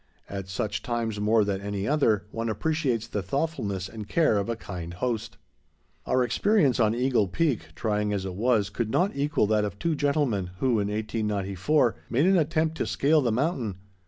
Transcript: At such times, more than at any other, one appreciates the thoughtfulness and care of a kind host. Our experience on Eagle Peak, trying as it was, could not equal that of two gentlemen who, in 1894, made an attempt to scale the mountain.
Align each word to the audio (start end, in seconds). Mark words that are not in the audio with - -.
At 0.27 0.49
such 0.49 0.81
times, 0.81 1.19
more 1.19 1.43
than 1.43 1.61
at 1.61 1.67
any 1.67 1.87
other, 1.87 2.25
one 2.31 2.49
appreciates 2.49 3.07
the 3.07 3.21
thoughtfulness 3.21 3.87
and 3.87 4.07
care 4.07 4.39
of 4.39 4.49
a 4.49 4.55
kind 4.55 4.95
host. 4.95 5.37
Our 6.07 6.23
experience 6.23 6.79
on 6.79 6.95
Eagle 6.95 7.27
Peak, 7.27 7.67
trying 7.75 8.11
as 8.11 8.25
it 8.25 8.33
was, 8.33 8.71
could 8.71 8.89
not 8.89 9.15
equal 9.15 9.45
that 9.45 9.63
of 9.63 9.77
two 9.77 9.93
gentlemen 9.93 10.49
who, 10.57 10.79
in 10.79 10.87
1894, 10.87 11.95
made 12.09 12.25
an 12.25 12.37
attempt 12.39 12.77
to 12.77 12.87
scale 12.87 13.21
the 13.21 13.31
mountain. 13.31 13.75